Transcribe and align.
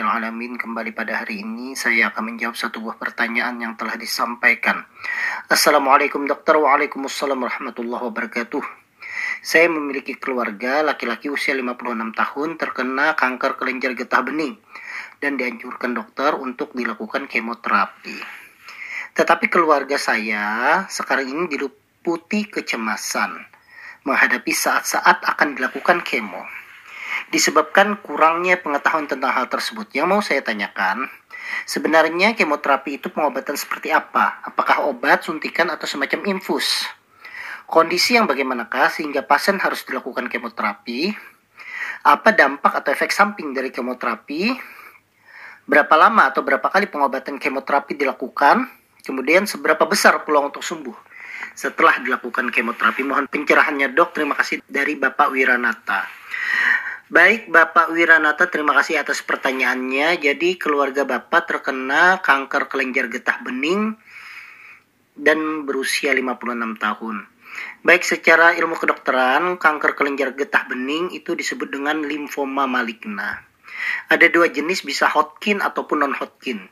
Alhamdulillahirrabbilalamin 0.00 0.56
Kembali 0.56 0.90
pada 0.96 1.12
hari 1.20 1.44
ini 1.44 1.76
saya 1.76 2.08
akan 2.08 2.32
menjawab 2.32 2.56
satu 2.56 2.80
buah 2.80 2.96
pertanyaan 2.96 3.60
yang 3.60 3.76
telah 3.76 4.00
disampaikan. 4.00 4.88
Assalamualaikum 5.44 6.24
dokter. 6.24 6.56
Waalaikumsalam 6.56 7.36
warahmatullahi 7.36 8.08
wabarakatuh. 8.08 8.64
Saya 9.44 9.68
memiliki 9.68 10.16
keluarga 10.16 10.80
laki-laki 10.80 11.28
usia 11.28 11.52
56 11.52 12.16
tahun 12.16 12.48
terkena 12.56 13.12
kanker 13.12 13.60
kelenjar 13.60 13.92
getah 13.92 14.24
bening 14.24 14.56
Dan 15.20 15.36
dianjurkan 15.36 15.92
dokter 15.92 16.32
untuk 16.32 16.72
dilakukan 16.72 17.28
kemoterapi. 17.28 18.16
Tetapi 19.12 19.46
keluarga 19.52 20.00
saya 20.00 20.80
sekarang 20.88 21.28
ini 21.28 21.44
diliputi 21.44 22.48
kecemasan 22.48 23.36
menghadapi 24.08 24.48
saat-saat 24.48 25.28
akan 25.28 25.60
dilakukan 25.60 26.00
kemo. 26.00 26.59
Disebabkan 27.30 28.02
kurangnya 28.02 28.58
pengetahuan 28.58 29.06
tentang 29.06 29.30
hal 29.30 29.46
tersebut. 29.46 29.86
Yang 29.94 30.06
mau 30.10 30.18
saya 30.18 30.42
tanyakan, 30.42 31.06
sebenarnya 31.62 32.34
kemoterapi 32.34 32.98
itu 32.98 33.06
pengobatan 33.06 33.54
seperti 33.54 33.94
apa? 33.94 34.42
Apakah 34.42 34.90
obat, 34.90 35.22
suntikan, 35.22 35.70
atau 35.70 35.86
semacam 35.86 36.26
infus? 36.26 36.90
Kondisi 37.70 38.18
yang 38.18 38.26
bagaimanakah 38.26 38.90
sehingga 38.90 39.22
pasien 39.22 39.62
harus 39.62 39.86
dilakukan 39.86 40.26
kemoterapi? 40.26 41.14
Apa 42.02 42.34
dampak 42.34 42.82
atau 42.82 42.90
efek 42.90 43.14
samping 43.14 43.54
dari 43.54 43.70
kemoterapi? 43.70 44.58
Berapa 45.70 45.94
lama 45.94 46.34
atau 46.34 46.42
berapa 46.42 46.66
kali 46.66 46.90
pengobatan 46.90 47.38
kemoterapi 47.38 47.94
dilakukan? 47.94 48.66
Kemudian 49.06 49.46
seberapa 49.46 49.86
besar 49.86 50.18
peluang 50.26 50.50
untuk 50.50 50.66
sembuh? 50.66 51.10
setelah 51.54 52.00
dilakukan 52.00 52.48
kemoterapi. 52.48 53.02
Mohon 53.04 53.26
pencerahannya 53.28 53.92
dok. 53.92 54.16
Terima 54.16 54.36
kasih 54.36 54.64
dari 54.64 54.96
Bapak 54.96 55.28
Wiranata. 55.32 56.19
Baik 57.10 57.50
Bapak 57.50 57.90
Wiranata, 57.90 58.46
terima 58.46 58.70
kasih 58.70 59.02
atas 59.02 59.18
pertanyaannya. 59.26 60.14
Jadi 60.22 60.54
keluarga 60.54 61.02
Bapak 61.02 61.50
terkena 61.50 62.22
kanker 62.22 62.70
kelenjar 62.70 63.10
getah 63.10 63.42
bening 63.42 63.98
dan 65.18 65.66
berusia 65.66 66.14
56 66.14 66.78
tahun. 66.78 67.26
Baik 67.82 68.06
secara 68.06 68.54
ilmu 68.54 68.78
kedokteran, 68.78 69.58
kanker 69.58 69.98
kelenjar 69.98 70.38
getah 70.38 70.70
bening 70.70 71.10
itu 71.10 71.34
disebut 71.34 71.74
dengan 71.74 71.98
limfoma 72.06 72.70
maligna. 72.70 73.42
Ada 74.06 74.30
dua 74.30 74.46
jenis 74.46 74.86
bisa 74.86 75.10
Hodgkin 75.10 75.58
ataupun 75.58 76.06
non 76.06 76.14
Hodgkin. 76.14 76.62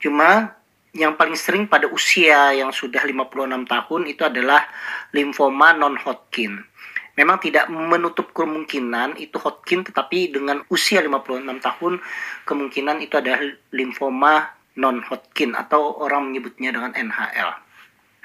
Cuma 0.00 0.56
yang 0.96 1.20
paling 1.20 1.36
sering 1.36 1.68
pada 1.68 1.92
usia 1.92 2.56
yang 2.56 2.72
sudah 2.72 3.04
56 3.04 3.68
tahun 3.68 4.02
itu 4.08 4.24
adalah 4.24 4.64
limfoma 5.12 5.76
non 5.76 6.00
Hodgkin. 6.00 6.71
Memang 7.12 7.36
tidak 7.44 7.68
menutup 7.68 8.32
kemungkinan 8.32 9.20
itu 9.20 9.36
Hodgkin 9.36 9.84
tetapi 9.84 10.32
dengan 10.32 10.64
usia 10.72 11.04
56 11.04 11.60
tahun 11.60 12.00
kemungkinan 12.48 13.04
itu 13.04 13.20
adalah 13.20 13.44
limfoma 13.76 14.48
non 14.80 15.04
Hodgkin 15.04 15.52
atau 15.52 16.00
orang 16.00 16.32
menyebutnya 16.32 16.72
dengan 16.72 16.96
NHL. 16.96 17.50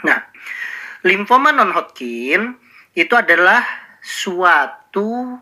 Nah, 0.08 0.20
limfoma 1.04 1.52
non 1.52 1.76
Hodgkin 1.76 2.56
itu 2.96 3.12
adalah 3.12 3.60
suatu 4.00 5.36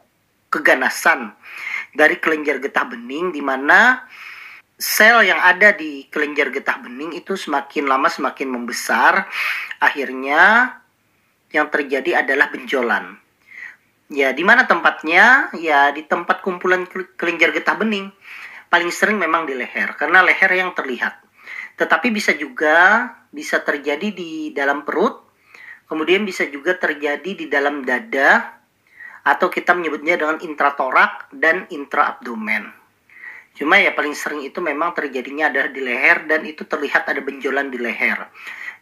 keganasan 0.49 1.29
dari 1.93 2.17
kelenjar 2.17 2.57
getah 2.57 2.89
bening 2.89 3.29
di 3.29 3.45
mana 3.45 4.01
sel 4.75 5.23
yang 5.23 5.39
ada 5.39 5.71
di 5.71 6.09
kelenjar 6.11 6.51
getah 6.51 6.83
bening 6.83 7.15
itu 7.15 7.37
semakin 7.37 7.85
lama 7.87 8.09
semakin 8.09 8.49
membesar. 8.51 9.29
Akhirnya 9.79 10.73
yang 11.53 11.69
terjadi 11.71 12.25
adalah 12.25 12.51
benjolan. 12.51 13.24
Ya, 14.05 14.29
di 14.37 14.45
mana 14.45 14.69
tempatnya? 14.69 15.49
Ya, 15.57 15.89
di 15.89 16.05
tempat 16.05 16.45
kumpulan 16.45 16.85
kelenjar 17.17 17.49
getah 17.49 17.73
bening. 17.73 18.13
Paling 18.69 18.93
sering 18.93 19.17
memang 19.17 19.49
di 19.49 19.57
leher, 19.57 19.97
karena 19.97 20.21
leher 20.21 20.51
yang 20.53 20.77
terlihat. 20.77 21.17
Tetapi 21.77 22.13
bisa 22.13 22.37
juga 22.37 23.09
bisa 23.33 23.59
terjadi 23.65 24.13
di 24.13 24.53
dalam 24.53 24.85
perut, 24.85 25.25
kemudian 25.89 26.21
bisa 26.23 26.45
juga 26.47 26.77
terjadi 26.77 27.31
di 27.33 27.45
dalam 27.49 27.81
dada, 27.81 28.61
atau 29.25 29.49
kita 29.49 29.73
menyebutnya 29.73 30.21
dengan 30.21 30.37
intratorak 30.37 31.33
dan 31.33 31.65
intraabdomen. 31.73 32.69
Cuma 33.55 33.79
ya 33.79 33.95
paling 33.95 34.13
sering 34.13 34.43
itu 34.45 34.59
memang 34.59 34.93
terjadinya 34.93 35.49
adalah 35.49 35.71
di 35.71 35.81
leher 35.81 36.27
dan 36.29 36.43
itu 36.43 36.67
terlihat 36.67 37.07
ada 37.09 37.23
benjolan 37.23 37.71
di 37.71 37.79
leher. 37.81 38.27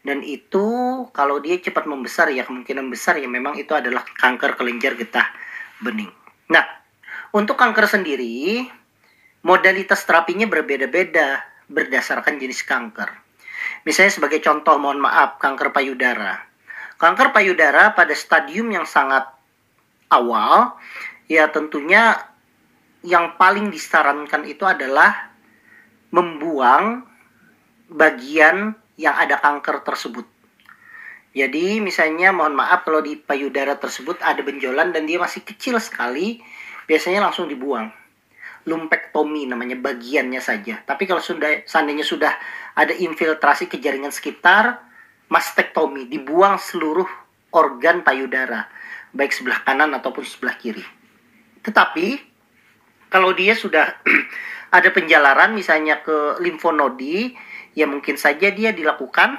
Dan 0.03 0.19
itu 0.19 0.67
kalau 1.15 1.39
dia 1.39 1.55
cepat 1.63 1.87
membesar 1.87 2.27
ya 2.35 2.43
kemungkinan 2.43 2.91
besar 2.91 3.15
ya 3.15 3.27
memang 3.31 3.55
itu 3.55 3.71
adalah 3.71 4.03
kanker 4.03 4.59
kelenjar 4.59 4.99
getah 4.99 5.31
bening. 5.79 6.11
Nah, 6.51 6.67
untuk 7.31 7.55
kanker 7.55 7.87
sendiri 7.87 8.67
modalitas 9.47 10.03
terapinya 10.03 10.43
berbeda-beda 10.43 11.39
berdasarkan 11.71 12.35
jenis 12.35 12.67
kanker. 12.67 13.09
Misalnya 13.87 14.11
sebagai 14.11 14.43
contoh 14.43 14.75
mohon 14.75 14.99
maaf 14.99 15.39
kanker 15.39 15.71
payudara. 15.71 16.39
Kanker 16.99 17.31
payudara 17.31 17.95
pada 17.95 18.11
stadium 18.11 18.75
yang 18.75 18.83
sangat 18.83 19.23
awal 20.11 20.75
ya 21.31 21.47
tentunya 21.47 22.19
yang 23.03 23.35
paling 23.35 23.71
disarankan 23.71 24.47
itu 24.47 24.63
adalah 24.63 25.31
membuang 26.11 27.03
bagian 27.91 28.77
yang 28.97 29.15
ada 29.17 29.41
kanker 29.41 29.81
tersebut. 29.81 30.25
Jadi 31.33 31.81
misalnya 31.81 32.29
mohon 32.29 32.53
maaf 32.53 32.85
kalau 32.85 33.01
di 33.01 33.17
payudara 33.17 33.73
tersebut 33.73 34.21
ada 34.21 34.45
benjolan 34.45 34.93
dan 34.93 35.09
dia 35.09 35.17
masih 35.17 35.41
kecil 35.41 35.81
sekali, 35.81 36.37
biasanya 36.85 37.25
langsung 37.25 37.49
dibuang. 37.49 37.89
Lumpektomi 38.69 39.49
namanya 39.49 39.73
bagiannya 39.75 40.39
saja. 40.39 40.85
Tapi 40.85 41.09
kalau 41.09 41.19
sudah 41.19 41.65
seandainya 41.65 42.05
sudah 42.05 42.31
ada 42.77 42.93
infiltrasi 42.93 43.65
ke 43.65 43.81
jaringan 43.81 44.13
sekitar, 44.13 44.77
mastektomi, 45.33 46.05
dibuang 46.05 46.61
seluruh 46.61 47.09
organ 47.49 48.05
payudara, 48.05 48.69
baik 49.09 49.33
sebelah 49.33 49.65
kanan 49.65 49.89
ataupun 49.97 50.21
sebelah 50.21 50.53
kiri. 50.61 50.85
Tetapi 51.65 52.33
kalau 53.09 53.33
dia 53.33 53.57
sudah 53.57 53.89
ada 54.77 54.89
penjalaran 54.93 55.57
misalnya 55.57 56.01
ke 56.05 56.37
limfonodi, 56.41 57.33
ya 57.73 57.89
mungkin 57.89 58.17
saja 58.17 58.49
dia 58.49 58.73
dilakukan 58.73 59.37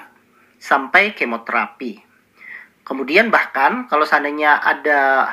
sampai 0.59 1.15
kemoterapi. 1.15 2.03
Kemudian 2.85 3.33
bahkan 3.33 3.89
kalau 3.89 4.05
seandainya 4.05 4.61
ada 4.61 5.31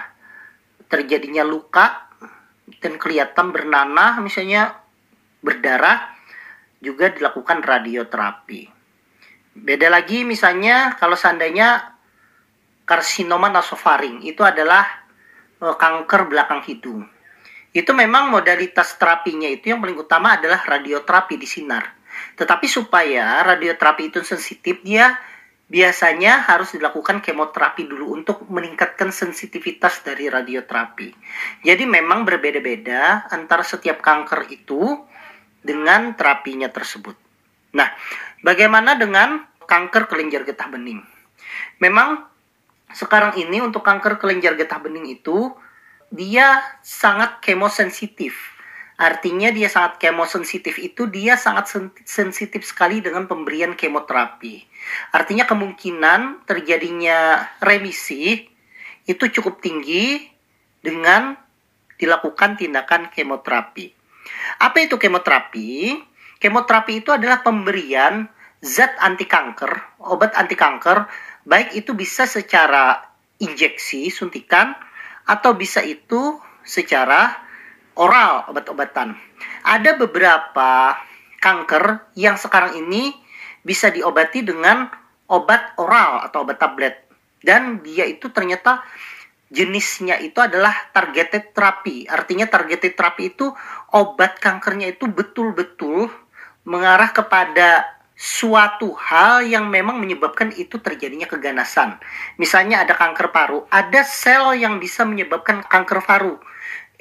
terjadinya 0.88 1.44
luka 1.44 2.08
dan 2.80 2.96
kelihatan 2.96 3.52
bernanah 3.52 4.18
misalnya 4.24 4.80
berdarah 5.44 6.16
juga 6.80 7.12
dilakukan 7.12 7.62
radioterapi. 7.62 8.62
Beda 9.52 9.92
lagi 9.92 10.24
misalnya 10.24 10.96
kalau 10.96 11.20
seandainya 11.20 11.92
karsinoma 12.88 13.52
nasofaring 13.52 14.24
itu 14.24 14.42
adalah 14.42 14.88
eh, 15.60 15.76
kanker 15.76 16.32
belakang 16.32 16.64
hidung 16.64 17.04
itu 17.72 17.92
memang 17.96 18.28
modalitas 18.28 19.00
terapinya 19.00 19.48
itu 19.48 19.72
yang 19.72 19.80
paling 19.80 19.96
utama 19.96 20.36
adalah 20.36 20.60
radioterapi 20.60 21.40
di 21.40 21.48
sinar. 21.48 22.01
Tetapi 22.38 22.68
supaya 22.70 23.42
radioterapi 23.44 24.12
itu 24.14 24.20
sensitif, 24.26 24.82
dia 24.82 25.16
biasanya 25.72 26.44
harus 26.52 26.76
dilakukan 26.76 27.24
kemoterapi 27.24 27.88
dulu 27.88 28.20
untuk 28.20 28.44
meningkatkan 28.52 29.08
sensitivitas 29.16 30.04
dari 30.04 30.28
radioterapi. 30.28 31.16
Jadi 31.64 31.84
memang 31.88 32.28
berbeda-beda 32.28 33.32
antara 33.32 33.64
setiap 33.64 34.04
kanker 34.04 34.52
itu 34.52 35.00
dengan 35.64 36.12
terapinya 36.20 36.68
tersebut. 36.68 37.16
Nah, 37.72 37.88
bagaimana 38.44 39.00
dengan 39.00 39.48
kanker 39.64 40.12
kelenjar 40.12 40.44
getah 40.44 40.68
bening? 40.68 41.00
Memang 41.80 42.28
sekarang 42.92 43.40
ini 43.40 43.64
untuk 43.64 43.88
kanker 43.88 44.20
kelenjar 44.20 44.60
getah 44.60 44.84
bening 44.84 45.08
itu 45.08 45.56
dia 46.12 46.60
sangat 46.84 47.40
kemosensitif. 47.40 48.51
Artinya 49.02 49.50
dia 49.50 49.66
sangat 49.66 49.98
kemosensitif 49.98 50.78
itu 50.78 51.10
dia 51.10 51.34
sangat 51.34 51.74
sensitif 52.06 52.62
sekali 52.62 53.02
dengan 53.02 53.26
pemberian 53.26 53.74
kemoterapi. 53.74 54.62
Artinya 55.10 55.50
kemungkinan 55.50 56.46
terjadinya 56.46 57.50
remisi 57.58 58.46
itu 59.10 59.24
cukup 59.34 59.58
tinggi 59.58 60.22
dengan 60.86 61.34
dilakukan 61.98 62.62
tindakan 62.62 63.10
kemoterapi. 63.10 63.90
Apa 64.62 64.86
itu 64.86 65.02
kemoterapi? 65.02 65.98
Kemoterapi 66.38 67.02
itu 67.02 67.10
adalah 67.10 67.42
pemberian 67.42 68.30
zat 68.62 68.94
anti 69.02 69.26
kanker, 69.26 69.98
obat 70.06 70.38
anti 70.38 70.54
kanker, 70.54 71.10
baik 71.50 71.74
itu 71.74 71.98
bisa 71.98 72.30
secara 72.30 73.02
injeksi, 73.42 74.14
suntikan, 74.14 74.78
atau 75.26 75.58
bisa 75.58 75.82
itu 75.82 76.38
secara 76.62 77.50
oral 77.96 78.48
obat-obatan. 78.52 79.16
Ada 79.66 79.98
beberapa 80.00 80.96
kanker 81.42 82.14
yang 82.16 82.38
sekarang 82.38 82.78
ini 82.78 83.12
bisa 83.62 83.90
diobati 83.90 84.46
dengan 84.46 84.90
obat 85.32 85.78
oral 85.80 86.28
atau 86.28 86.44
obat 86.44 86.58
tablet 86.60 86.96
dan 87.42 87.82
dia 87.82 88.06
itu 88.06 88.30
ternyata 88.30 88.86
jenisnya 89.52 90.22
itu 90.22 90.40
adalah 90.40 90.74
targeted 90.96 91.52
terapi. 91.52 92.08
Artinya 92.08 92.48
targeted 92.48 92.96
terapi 92.96 93.36
itu 93.36 93.52
obat 93.92 94.40
kankernya 94.40 94.96
itu 94.96 95.10
betul-betul 95.12 96.08
mengarah 96.64 97.10
kepada 97.12 98.00
suatu 98.22 98.94
hal 98.94 99.42
yang 99.50 99.66
memang 99.66 99.98
menyebabkan 99.98 100.54
itu 100.54 100.78
terjadinya 100.78 101.26
keganasan. 101.26 101.98
Misalnya 102.38 102.86
ada 102.86 102.94
kanker 102.94 103.34
paru, 103.34 103.66
ada 103.74 104.06
sel 104.06 104.54
yang 104.62 104.78
bisa 104.78 105.02
menyebabkan 105.02 105.66
kanker 105.66 106.06
paru, 106.06 106.38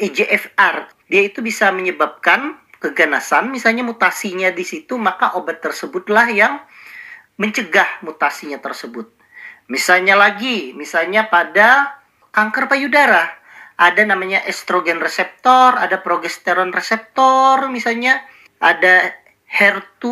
EGFR. 0.01 0.89
Dia 1.13 1.23
itu 1.29 1.45
bisa 1.45 1.69
menyebabkan 1.69 2.57
keganasan, 2.81 3.53
misalnya 3.53 3.85
mutasinya 3.85 4.49
di 4.49 4.65
situ, 4.65 4.97
maka 4.97 5.37
obat 5.37 5.61
tersebutlah 5.61 6.33
yang 6.33 6.65
mencegah 7.37 8.01
mutasinya 8.01 8.57
tersebut. 8.57 9.13
Misalnya 9.69 10.17
lagi, 10.17 10.73
misalnya 10.73 11.29
pada 11.29 12.01
kanker 12.33 12.73
payudara, 12.73 13.29
ada 13.77 14.03
namanya 14.09 14.41
estrogen 14.49 14.99
reseptor, 14.99 15.77
ada 15.77 16.01
progesteron 16.01 16.73
reseptor, 16.73 17.69
misalnya 17.69 18.25
ada 18.61 19.13
HER2 19.51 20.05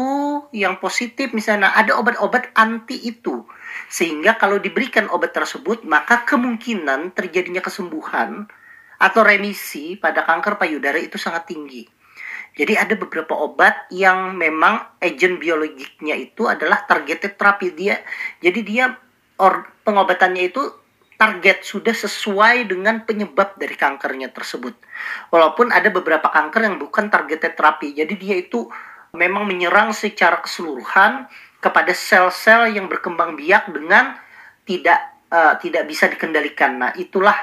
yang 0.51 0.83
positif 0.83 1.31
misalnya 1.31 1.71
ada 1.71 1.95
obat-obat 1.95 2.51
anti 2.59 2.99
itu 3.07 3.47
sehingga 3.87 4.35
kalau 4.35 4.59
diberikan 4.59 5.07
obat 5.15 5.31
tersebut 5.31 5.87
maka 5.87 6.27
kemungkinan 6.27 7.15
terjadinya 7.15 7.63
kesembuhan 7.63 8.51
atau 8.99 9.23
remisi 9.23 9.95
pada 9.95 10.27
kanker 10.27 10.59
payudara 10.59 10.99
itu 10.99 11.17
sangat 11.17 11.49
tinggi. 11.51 11.87
Jadi 12.59 12.75
ada 12.75 12.99
beberapa 12.99 13.39
obat 13.39 13.87
yang 13.95 14.35
memang 14.35 14.99
agen 14.99 15.39
biologiknya 15.39 16.19
itu 16.19 16.51
adalah 16.51 16.83
targeted 16.91 17.39
terapi 17.39 17.71
dia. 17.71 18.03
Jadi 18.43 18.61
dia 18.67 18.99
or, 19.39 19.63
pengobatannya 19.87 20.51
itu 20.51 20.67
target 21.15 21.63
sudah 21.63 21.95
sesuai 21.95 22.67
dengan 22.67 23.07
penyebab 23.07 23.55
dari 23.55 23.79
kankernya 23.79 24.35
tersebut. 24.35 24.75
Walaupun 25.31 25.71
ada 25.71 25.87
beberapa 25.95 26.27
kanker 26.27 26.67
yang 26.67 26.83
bukan 26.83 27.07
targeted 27.11 27.55
terapi. 27.55 27.95
Jadi 27.95 28.15
dia 28.19 28.35
itu 28.43 28.67
memang 29.15 29.47
menyerang 29.47 29.95
secara 29.95 30.43
keseluruhan 30.43 31.31
kepada 31.63 31.95
sel-sel 31.95 32.75
yang 32.75 32.91
berkembang 32.91 33.35
biak 33.39 33.71
dengan 33.71 34.19
tidak 34.67 34.99
uh, 35.31 35.59
tidak 35.59 35.87
bisa 35.87 36.07
dikendalikan. 36.07 36.79
Nah, 36.79 36.91
itulah 36.95 37.35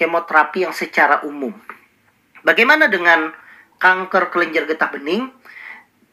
kemoterapi 0.00 0.64
yang 0.64 0.72
secara 0.72 1.20
umum. 1.28 1.52
Bagaimana 2.40 2.88
dengan 2.88 3.36
kanker 3.76 4.32
kelenjar 4.32 4.64
getah 4.64 4.88
bening? 4.88 5.28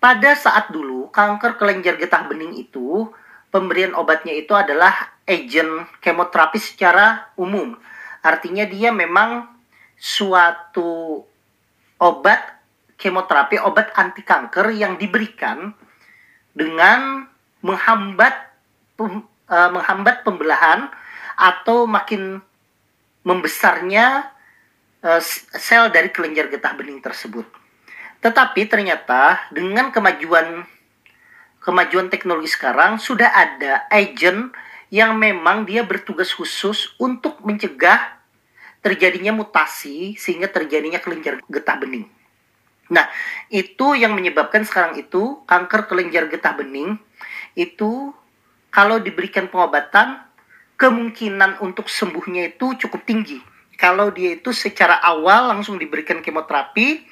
Pada 0.03 0.35
saat 0.35 0.75
dulu, 0.75 1.07
kanker 1.07 1.55
kelenjar 1.55 1.95
getah 1.95 2.27
bening 2.27 2.59
itu 2.59 3.07
pemberian 3.47 3.95
obatnya 3.95 4.35
itu 4.35 4.51
adalah 4.51 4.91
agent 5.23 5.87
kemoterapi 6.03 6.59
secara 6.59 7.31
umum. 7.39 7.79
Artinya 8.19 8.67
dia 8.67 8.91
memang 8.91 9.47
suatu 9.95 11.23
obat 11.97 12.43
kemoterapi 12.99 13.57
obat 13.63 13.95
anti 13.95 14.21
kanker 14.21 14.75
yang 14.75 14.99
diberikan 14.99 15.71
dengan 16.51 17.25
menghambat 17.63 18.35
pem, 18.99 19.23
uh, 19.49 19.69
menghambat 19.73 20.21
pembelahan 20.21 20.89
atau 21.37 21.85
makin 21.85 22.41
membesarnya 23.25 24.33
uh, 25.01 25.21
sel 25.57 25.89
dari 25.93 26.09
kelenjar 26.11 26.49
getah 26.51 26.73
bening 26.73 26.99
tersebut. 27.01 27.45
Tetapi 28.21 28.65
ternyata 28.65 29.47
dengan 29.53 29.93
kemajuan 29.93 30.65
kemajuan 31.61 32.07
teknologi 32.07 32.47
sekarang 32.47 32.95
sudah 32.97 33.27
ada 33.27 33.85
agent 33.91 34.55
yang 34.87 35.19
memang 35.19 35.67
dia 35.67 35.83
bertugas 35.83 36.31
khusus 36.31 36.95
untuk 36.95 37.43
mencegah 37.43 38.17
terjadinya 38.79 39.35
mutasi 39.35 40.15
sehingga 40.15 40.47
terjadinya 40.47 41.03
kelenjar 41.03 41.43
getah 41.51 41.75
bening. 41.75 42.07
Nah, 42.87 43.03
itu 43.51 43.99
yang 43.99 44.15
menyebabkan 44.15 44.63
sekarang 44.63 44.95
itu 44.95 45.43
kanker 45.43 45.91
kelenjar 45.91 46.31
getah 46.31 46.55
bening 46.55 46.95
itu 47.59 48.15
kalau 48.71 49.01
diberikan 49.03 49.51
pengobatan 49.51 50.23
kemungkinan 50.77 51.59
untuk 51.65 51.89
sembuhnya 51.89 52.55
itu 52.55 52.77
cukup 52.77 53.03
tinggi. 53.03 53.41
Kalau 53.77 54.09
dia 54.13 54.37
itu 54.37 54.53
secara 54.53 55.01
awal 55.01 55.53
langsung 55.53 55.77
diberikan 55.77 56.21
kemoterapi 56.21 57.05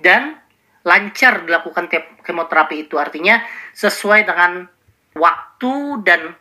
dan 0.00 0.36
lancar 0.84 1.44
dilakukan 1.44 1.92
kemoterapi 2.24 2.88
itu 2.88 2.96
artinya 2.96 3.44
sesuai 3.76 4.24
dengan 4.24 4.64
waktu 5.12 5.74
dan 6.04 6.32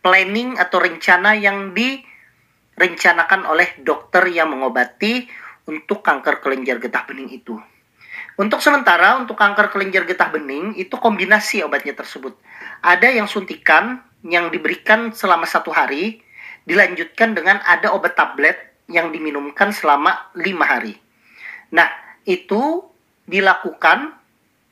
planning 0.00 0.56
atau 0.56 0.80
rencana 0.80 1.36
yang 1.36 1.76
direncanakan 1.76 3.44
oleh 3.44 3.76
dokter 3.84 4.24
yang 4.32 4.54
mengobati 4.54 5.28
untuk 5.66 6.00
kanker 6.00 6.40
kelenjar 6.40 6.78
getah 6.78 7.04
bening 7.04 7.28
itu. 7.34 7.58
Untuk 8.36 8.60
sementara, 8.60 9.16
untuk 9.16 9.34
kanker 9.34 9.72
kelenjar 9.72 10.04
getah 10.04 10.28
bening, 10.28 10.76
itu 10.76 10.92
kombinasi 11.00 11.64
obatnya 11.64 11.96
tersebut. 11.96 12.36
Ada 12.84 13.08
yang 13.16 13.24
suntikan, 13.24 14.04
yang 14.26 14.50
diberikan 14.50 15.14
selama 15.14 15.46
satu 15.46 15.70
hari, 15.70 16.20
dilanjutkan 16.66 17.32
dengan 17.32 17.62
ada 17.62 17.94
obat 17.94 18.18
tablet 18.18 18.58
yang 18.90 19.14
diminumkan 19.14 19.70
selama 19.70 20.30
lima 20.34 20.66
hari. 20.66 20.98
Nah, 21.70 21.86
itu 22.26 22.82
dilakukan 23.26 24.14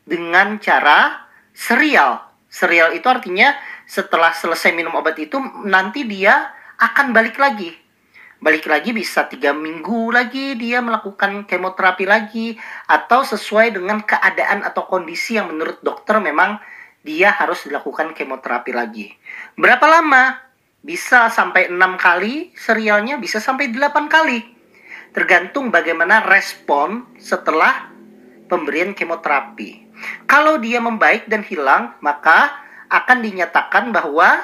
dengan 0.07 0.59
cara 0.59 1.31
serial. 1.55 2.23
Serial 2.51 2.95
itu 2.95 3.07
artinya 3.07 3.55
setelah 3.87 4.35
selesai 4.35 4.71
minum 4.75 4.95
obat 4.95 5.19
itu, 5.19 5.39
nanti 5.67 6.07
dia 6.07 6.51
akan 6.79 7.15
balik 7.15 7.39
lagi 7.39 7.85
balik 8.45 8.69
lagi 8.69 8.93
bisa 8.93 9.25
tiga 9.25 9.57
minggu 9.57 10.13
lagi 10.13 10.53
dia 10.61 10.85
melakukan 10.85 11.49
kemoterapi 11.49 12.05
lagi 12.05 12.61
atau 12.85 13.25
sesuai 13.25 13.73
dengan 13.73 14.05
keadaan 14.05 14.61
atau 14.61 14.85
kondisi 14.85 15.41
yang 15.41 15.49
menurut 15.49 15.81
dokter 15.81 16.21
memang 16.21 16.61
dia 17.05 17.37
harus 17.37 17.69
dilakukan 17.69 18.17
kemoterapi 18.17 18.73
lagi. 18.73 19.13
Berapa 19.61 19.85
lama? 19.85 20.41
Bisa 20.81 21.29
sampai 21.29 21.69
enam 21.69 22.01
kali 22.01 22.53
serialnya, 22.57 23.21
bisa 23.21 23.39
sampai 23.41 23.69
delapan 23.69 24.09
kali. 24.09 24.41
Tergantung 25.13 25.69
bagaimana 25.69 26.25
respon 26.25 27.07
setelah 27.21 27.93
pemberian 28.49 28.97
kemoterapi. 28.97 29.85
Kalau 30.27 30.59
dia 30.59 30.83
membaik 30.83 31.29
dan 31.31 31.45
hilang, 31.47 31.95
maka 32.01 32.57
akan 32.89 33.23
dinyatakan 33.23 33.95
bahwa 33.95 34.41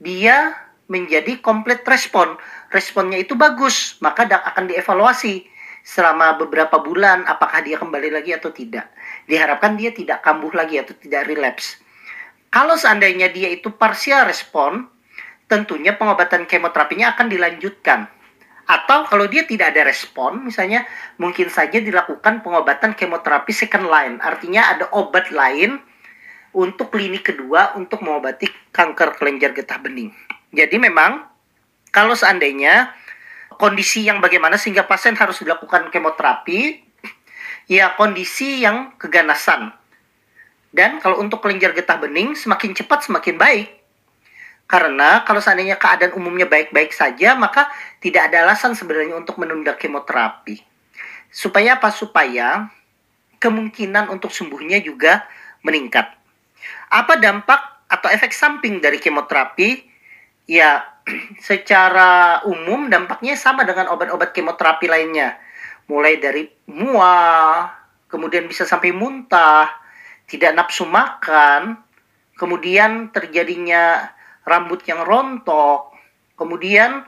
dia 0.00 0.54
menjadi 0.86 1.42
komplit 1.42 1.82
respon 1.82 2.38
responnya 2.70 3.18
itu 3.18 3.34
bagus, 3.34 3.98
maka 3.98 4.28
akan 4.28 4.70
dievaluasi 4.70 5.48
selama 5.86 6.34
beberapa 6.34 6.82
bulan 6.82 7.26
apakah 7.26 7.62
dia 7.62 7.78
kembali 7.78 8.10
lagi 8.10 8.34
atau 8.34 8.50
tidak. 8.50 8.90
Diharapkan 9.26 9.78
dia 9.78 9.94
tidak 9.94 10.22
kambuh 10.22 10.50
lagi 10.54 10.82
atau 10.82 10.94
tidak 10.98 11.30
relapse. 11.30 11.85
Kalau 12.56 12.72
seandainya 12.72 13.28
dia 13.28 13.52
itu 13.52 13.68
parsial 13.68 14.24
respon, 14.24 14.88
tentunya 15.44 15.92
pengobatan 15.92 16.48
kemoterapinya 16.48 17.12
akan 17.12 17.28
dilanjutkan. 17.28 18.08
Atau 18.64 19.04
kalau 19.12 19.28
dia 19.28 19.44
tidak 19.44 19.76
ada 19.76 19.84
respon, 19.84 20.40
misalnya 20.40 20.88
mungkin 21.20 21.52
saja 21.52 21.76
dilakukan 21.84 22.40
pengobatan 22.40 22.96
kemoterapi 22.96 23.52
second 23.52 23.92
line. 23.92 24.16
Artinya 24.24 24.72
ada 24.72 24.88
obat 24.96 25.28
lain 25.28 25.84
untuk 26.56 26.96
klinik 26.96 27.28
kedua 27.28 27.76
untuk 27.76 28.00
mengobati 28.00 28.48
kanker 28.72 29.20
kelenjar 29.20 29.52
getah 29.52 29.76
bening. 29.76 30.16
Jadi 30.48 30.80
memang 30.80 31.28
kalau 31.92 32.16
seandainya 32.16 32.88
kondisi 33.60 34.08
yang 34.08 34.24
bagaimana 34.24 34.56
sehingga 34.56 34.88
pasien 34.88 35.12
harus 35.12 35.44
dilakukan 35.44 35.92
kemoterapi, 35.92 36.80
ya 37.68 37.92
kondisi 38.00 38.64
yang 38.64 38.96
keganasan. 38.96 39.76
Dan 40.76 41.00
kalau 41.00 41.24
untuk 41.24 41.40
kelenjar 41.40 41.72
getah 41.72 41.96
bening 41.96 42.36
semakin 42.36 42.76
cepat 42.76 43.08
semakin 43.08 43.40
baik. 43.40 43.72
Karena 44.68 45.24
kalau 45.24 45.40
seandainya 45.40 45.80
keadaan 45.80 46.12
umumnya 46.12 46.44
baik-baik 46.44 46.92
saja, 46.92 47.32
maka 47.32 47.72
tidak 48.04 48.28
ada 48.28 48.44
alasan 48.44 48.76
sebenarnya 48.76 49.16
untuk 49.16 49.40
menunda 49.40 49.72
kemoterapi. 49.72 50.60
Supaya 51.32 51.80
apa? 51.80 51.88
Supaya 51.88 52.68
kemungkinan 53.40 54.12
untuk 54.12 54.28
sembuhnya 54.28 54.84
juga 54.84 55.24
meningkat. 55.64 56.12
Apa 56.92 57.16
dampak 57.16 57.88
atau 57.88 58.12
efek 58.12 58.36
samping 58.36 58.84
dari 58.84 59.00
kemoterapi? 59.00 59.80
Ya, 60.44 60.84
secara 61.48 62.44
umum 62.44 62.92
dampaknya 62.92 63.32
sama 63.32 63.64
dengan 63.64 63.88
obat-obat 63.96 64.36
kemoterapi 64.36 64.92
lainnya. 64.92 65.40
Mulai 65.88 66.20
dari 66.20 66.52
mual, 66.68 67.70
kemudian 68.10 68.44
bisa 68.50 68.66
sampai 68.66 68.90
muntah, 68.90 69.85
tidak 70.26 70.52
nafsu 70.54 70.84
makan, 70.86 71.78
kemudian 72.38 73.14
terjadinya 73.14 74.10
rambut 74.46 74.82
yang 74.86 75.02
rontok, 75.06 75.94
kemudian 76.34 77.06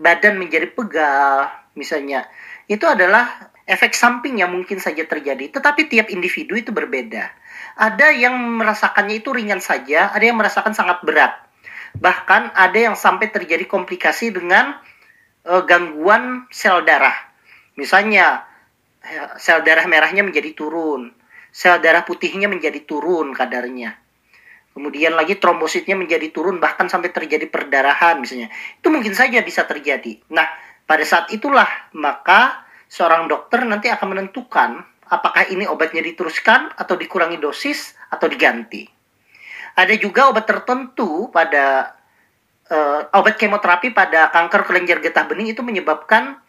badan 0.00 0.40
menjadi 0.40 0.70
pegal, 0.72 1.48
misalnya. 1.76 2.28
Itu 2.68 2.88
adalah 2.88 3.52
efek 3.66 3.92
samping 3.92 4.40
yang 4.40 4.52
mungkin 4.52 4.78
saja 4.80 5.04
terjadi, 5.04 5.52
tetapi 5.52 5.88
tiap 5.88 6.08
individu 6.08 6.56
itu 6.56 6.72
berbeda. 6.72 7.28
Ada 7.76 8.12
yang 8.12 8.36
merasakannya 8.60 9.20
itu 9.24 9.32
ringan 9.32 9.60
saja, 9.60 10.12
ada 10.12 10.24
yang 10.24 10.36
merasakan 10.36 10.76
sangat 10.76 11.00
berat 11.04 11.32
Bahkan 11.98 12.56
ada 12.56 12.78
yang 12.78 12.96
sampai 12.96 13.28
terjadi 13.28 13.68
komplikasi 13.68 14.32
dengan 14.32 14.80
uh, 15.44 15.62
gangguan 15.68 16.48
sel 16.48 16.80
darah. 16.88 17.16
Misalnya 17.76 18.48
sel 19.36 19.60
darah 19.66 19.84
merahnya 19.84 20.24
menjadi 20.24 20.56
turun, 20.56 21.12
sel 21.52 21.78
darah 21.84 22.02
putihnya 22.02 22.48
menjadi 22.48 22.82
turun 22.88 23.36
kadarnya. 23.36 24.00
Kemudian 24.72 25.12
lagi 25.12 25.36
trombositnya 25.36 25.92
menjadi 25.92 26.32
turun 26.32 26.56
bahkan 26.56 26.88
sampai 26.88 27.12
terjadi 27.12 27.44
perdarahan 27.52 28.16
misalnya. 28.16 28.48
Itu 28.80 28.88
mungkin 28.88 29.12
saja 29.12 29.44
bisa 29.44 29.68
terjadi. 29.68 30.24
Nah, 30.32 30.48
pada 30.88 31.04
saat 31.04 31.28
itulah 31.28 31.68
maka 31.92 32.64
seorang 32.88 33.28
dokter 33.28 33.60
nanti 33.68 33.92
akan 33.92 34.16
menentukan 34.16 34.80
apakah 35.12 35.44
ini 35.52 35.68
obatnya 35.68 36.00
diteruskan 36.00 36.72
atau 36.72 36.96
dikurangi 36.96 37.36
dosis 37.36 37.92
atau 38.08 38.32
diganti. 38.32 38.88
Ada 39.76 39.92
juga 40.00 40.32
obat 40.32 40.48
tertentu 40.48 41.28
pada 41.28 41.96
uh, 42.72 43.00
obat 43.12 43.36
kemoterapi 43.36 43.92
pada 43.92 44.32
kanker 44.32 44.64
kelenjar 44.64 45.04
getah 45.04 45.28
bening 45.28 45.52
itu 45.52 45.60
menyebabkan 45.60 46.40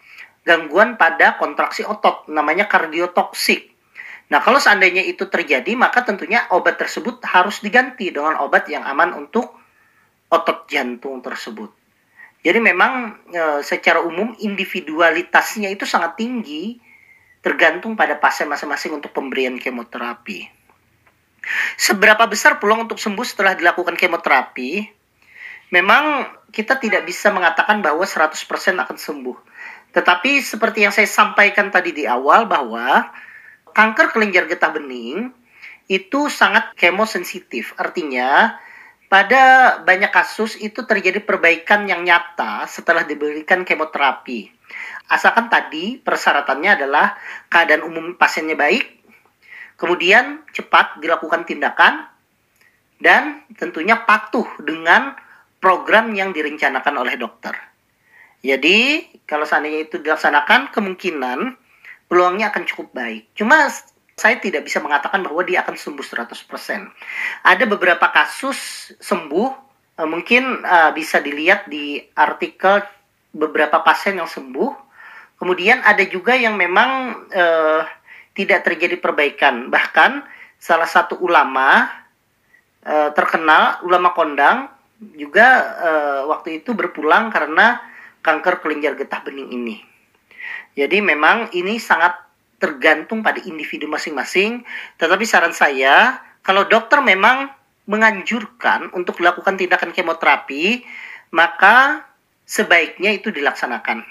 gangguan 0.48 0.96
pada 0.96 1.36
kontraksi 1.36 1.84
otot 1.84 2.28
namanya 2.32 2.72
kardiotoksik. 2.72 3.73
Nah, 4.32 4.40
kalau 4.40 4.58
seandainya 4.62 5.04
itu 5.04 5.28
terjadi, 5.28 5.76
maka 5.76 6.06
tentunya 6.06 6.48
obat 6.54 6.80
tersebut 6.80 7.20
harus 7.28 7.60
diganti 7.60 8.10
dengan 8.10 8.40
obat 8.40 8.66
yang 8.72 8.88
aman 8.88 9.12
untuk 9.14 9.52
otot 10.32 10.66
jantung 10.66 11.20
tersebut. 11.20 11.70
Jadi 12.44 12.60
memang 12.60 13.24
e, 13.32 13.44
secara 13.64 14.04
umum 14.04 14.36
individualitasnya 14.36 15.72
itu 15.72 15.88
sangat 15.88 16.20
tinggi 16.20 16.76
tergantung 17.40 17.96
pada 17.96 18.20
pasien 18.20 18.52
masing-masing 18.52 19.00
untuk 19.00 19.16
pemberian 19.16 19.56
kemoterapi. 19.56 20.48
Seberapa 21.76 22.24
besar 22.28 22.60
peluang 22.60 22.88
untuk 22.88 23.00
sembuh 23.00 23.24
setelah 23.28 23.56
dilakukan 23.56 24.00
kemoterapi? 24.00 24.88
Memang 25.72 26.28
kita 26.52 26.80
tidak 26.80 27.04
bisa 27.04 27.32
mengatakan 27.32 27.84
bahwa 27.84 28.04
100% 28.04 28.40
akan 28.80 28.98
sembuh. 28.98 29.38
Tetapi 29.92 30.40
seperti 30.40 30.88
yang 30.88 30.94
saya 30.96 31.08
sampaikan 31.08 31.70
tadi 31.70 31.92
di 31.92 32.04
awal 32.08 32.48
bahwa 32.48 33.12
kanker 33.74 34.14
kelenjar 34.14 34.46
getah 34.48 34.72
bening 34.72 35.34
itu 35.92 36.32
sangat 36.32 36.72
kemosensitif. 36.80 37.76
Artinya, 37.76 38.56
pada 39.12 39.78
banyak 39.84 40.10
kasus 40.10 40.58
itu 40.58 40.88
terjadi 40.88 41.22
perbaikan 41.22 41.86
yang 41.86 42.02
nyata 42.02 42.66
setelah 42.66 43.06
diberikan 43.06 43.62
kemoterapi. 43.62 44.50
Asalkan 45.12 45.52
tadi 45.52 46.02
persyaratannya 46.02 46.72
adalah 46.80 47.14
keadaan 47.52 47.86
umum 47.86 48.18
pasiennya 48.18 48.58
baik, 48.58 49.06
kemudian 49.78 50.42
cepat 50.50 50.98
dilakukan 50.98 51.46
tindakan, 51.46 52.10
dan 52.98 53.44
tentunya 53.60 54.02
patuh 54.02 54.48
dengan 54.64 55.14
program 55.60 56.16
yang 56.16 56.32
direncanakan 56.32 57.04
oleh 57.04 57.20
dokter. 57.20 57.54
Jadi, 58.44 59.08
kalau 59.24 59.48
seandainya 59.48 59.88
itu 59.88 60.02
dilaksanakan, 60.04 60.74
kemungkinan 60.76 61.56
peluangnya 62.14 62.54
akan 62.54 62.70
cukup 62.70 62.94
baik. 62.94 63.34
Cuma 63.34 63.66
saya 64.14 64.38
tidak 64.38 64.70
bisa 64.70 64.78
mengatakan 64.78 65.26
bahwa 65.26 65.42
dia 65.42 65.66
akan 65.66 65.74
sembuh 65.74 66.06
100%. 66.06 66.46
Ada 67.42 67.66
beberapa 67.66 68.06
kasus 68.14 68.94
sembuh, 69.02 69.50
uh, 69.98 70.06
mungkin 70.06 70.62
uh, 70.62 70.94
bisa 70.94 71.18
dilihat 71.18 71.66
di 71.66 71.98
artikel 72.14 72.86
beberapa 73.34 73.82
pasien 73.82 74.22
yang 74.22 74.30
sembuh. 74.30 74.70
Kemudian 75.42 75.82
ada 75.82 76.06
juga 76.06 76.38
yang 76.38 76.54
memang 76.54 77.18
uh, 77.34 77.82
tidak 78.38 78.70
terjadi 78.70 79.02
perbaikan. 79.02 79.74
Bahkan 79.74 80.22
salah 80.62 80.86
satu 80.86 81.18
ulama 81.18 81.90
uh, 82.86 83.10
terkenal, 83.18 83.82
ulama 83.82 84.14
kondang, 84.14 84.70
juga 85.18 85.48
uh, 85.82 86.22
waktu 86.30 86.62
itu 86.62 86.78
berpulang 86.78 87.34
karena 87.34 87.82
kanker 88.22 88.62
kelenjar 88.62 88.94
getah 88.94 89.26
bening 89.26 89.50
ini. 89.50 89.93
Jadi 90.74 91.02
memang 91.06 91.54
ini 91.54 91.78
sangat 91.78 92.18
tergantung 92.58 93.22
pada 93.22 93.44
individu 93.44 93.86
masing-masing. 93.92 94.64
Tetapi 94.98 95.24
saran 95.28 95.52
saya, 95.52 96.18
kalau 96.42 96.66
dokter 96.66 97.04
memang 97.04 97.52
menganjurkan 97.84 98.96
untuk 98.96 99.20
melakukan 99.20 99.60
tindakan 99.60 99.92
kemoterapi, 99.92 100.88
maka 101.36 102.08
sebaiknya 102.48 103.12
itu 103.12 103.30
dilaksanakan. 103.30 104.08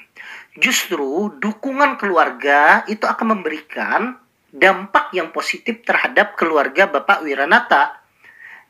Justru 0.61 1.33
dukungan 1.41 1.97
keluarga 1.97 2.85
itu 2.85 3.09
akan 3.09 3.41
memberikan 3.41 4.21
dampak 4.53 5.17
yang 5.17 5.33
positif 5.33 5.81
terhadap 5.81 6.37
keluarga 6.37 6.85
Bapak 6.85 7.25
Wiranata. 7.25 8.05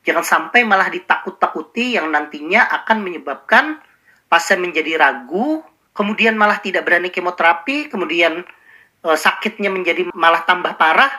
Jangan 0.07 0.23
sampai 0.23 0.63
malah 0.63 0.87
ditakut-takuti 0.87 1.99
yang 1.99 2.07
nantinya 2.15 2.71
akan 2.83 3.03
menyebabkan 3.03 3.83
pasien 4.31 4.63
menjadi 4.63 4.95
ragu 4.95 5.63
kemudian 5.93 6.37
malah 6.37 6.61
tidak 6.61 6.89
berani 6.89 7.13
kemoterapi, 7.13 7.93
kemudian 7.93 8.45
e, 9.01 9.09
sakitnya 9.17 9.69
menjadi 9.69 10.09
malah 10.13 10.45
tambah 10.45 10.77
parah, 10.77 11.13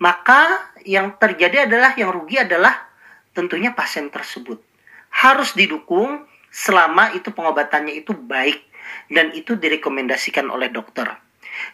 maka 0.00 0.72
yang 0.84 1.16
terjadi 1.16 1.68
adalah 1.68 1.96
yang 1.96 2.12
rugi 2.12 2.40
adalah 2.40 2.74
tentunya 3.32 3.72
pasien 3.72 4.08
tersebut. 4.08 4.60
Harus 5.14 5.54
didukung 5.54 6.26
selama 6.50 7.14
itu 7.14 7.30
pengobatannya 7.30 8.02
itu 8.02 8.12
baik 8.14 8.62
dan 9.10 9.30
itu 9.32 9.54
direkomendasikan 9.58 10.46
oleh 10.50 10.70
dokter. 10.70 11.06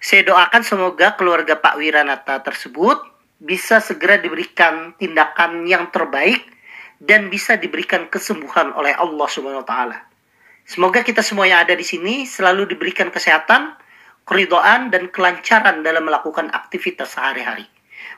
Saya 0.01 0.25
doakan 0.29 0.63
semoga 0.63 1.17
keluarga 1.17 1.57
Pak 1.57 1.81
Wiranata 1.81 2.41
tersebut 2.45 3.01
bisa 3.41 3.81
segera 3.81 4.21
diberikan 4.21 4.93
tindakan 5.01 5.65
yang 5.65 5.89
terbaik 5.89 6.45
dan 7.01 7.33
bisa 7.33 7.57
diberikan 7.57 8.13
kesembuhan 8.13 8.77
oleh 8.77 8.93
Allah 8.93 9.29
Subhanahu 9.29 9.65
wa 9.65 9.69
taala. 9.69 9.99
Semoga 10.71 11.03
kita 11.03 11.19
semua 11.19 11.51
yang 11.51 11.67
ada 11.67 11.75
di 11.75 11.83
sini 11.83 12.23
selalu 12.23 12.71
diberikan 12.71 13.11
kesehatan, 13.11 13.75
keridoan, 14.23 14.95
dan 14.95 15.11
kelancaran 15.11 15.83
dalam 15.83 16.07
melakukan 16.07 16.47
aktivitas 16.55 17.19
sehari-hari. 17.19 17.67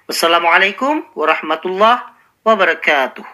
Wassalamualaikum 0.04 1.00
warahmatullahi 1.16 2.12
wabarakatuh. 2.44 3.24